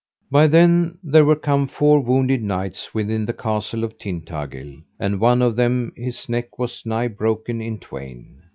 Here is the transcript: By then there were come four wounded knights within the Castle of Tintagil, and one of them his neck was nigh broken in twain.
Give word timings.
By 0.31 0.47
then 0.47 0.97
there 1.03 1.25
were 1.25 1.35
come 1.35 1.67
four 1.67 1.99
wounded 1.99 2.41
knights 2.41 2.91
within 2.91 3.27
the 3.27 3.33
Castle 3.35 3.83
of 3.83 3.99
Tintagil, 3.99 4.81
and 4.99 5.19
one 5.19 5.43
of 5.43 5.55
them 5.55 5.93
his 5.95 6.27
neck 6.27 6.57
was 6.57 6.83
nigh 6.87 7.07
broken 7.07 7.61
in 7.61 7.77
twain. 7.77 8.41